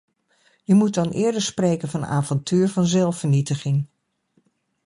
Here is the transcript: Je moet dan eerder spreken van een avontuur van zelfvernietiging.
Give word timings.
Je 0.63 0.73
moet 0.73 0.93
dan 0.93 1.09
eerder 1.09 1.41
spreken 1.41 1.89
van 1.89 2.01
een 2.01 2.09
avontuur 2.09 2.69
van 2.69 2.85
zelfvernietiging. 2.85 3.85